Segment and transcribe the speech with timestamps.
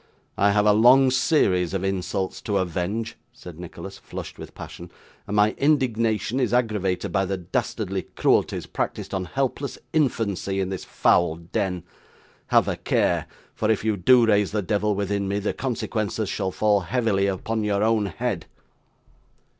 [0.35, 4.89] 'I have a long series of insults to avenge,' said Nicholas, flushed with passion;
[5.27, 10.85] 'and my indignation is aggravated by the dastardly cruelties practised on helpless infancy in this
[10.85, 11.83] foul den.
[12.47, 16.49] Have a care; for if you do raise the devil within me, the consequences shall
[16.49, 18.47] fall heavily upon your own head!